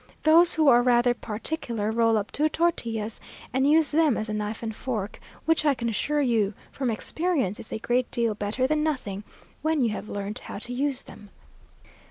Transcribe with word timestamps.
Those 0.23 0.55
who 0.55 0.67
are 0.67 0.81
rather 0.81 1.13
particular, 1.13 1.91
roll 1.91 2.17
up 2.17 2.31
two 2.31 2.49
tortillas, 2.49 3.21
and 3.53 3.69
use 3.69 3.91
them 3.91 4.17
as 4.17 4.29
a 4.29 4.33
knife 4.33 4.63
and 4.63 4.75
fork, 4.75 5.19
which, 5.45 5.63
I 5.63 5.75
can 5.75 5.89
assure 5.89 6.21
you 6.21 6.55
from 6.71 6.89
experience, 6.89 7.59
is 7.59 7.71
a 7.71 7.77
great 7.77 8.09
deal 8.09 8.33
better 8.33 8.65
than 8.65 8.81
nothing, 8.81 9.23
when 9.61 9.79
you 9.83 9.91
have 9.91 10.09
learnt 10.09 10.39
how 10.39 10.57
to 10.57 10.73
use 10.73 11.03
them. 11.03 11.29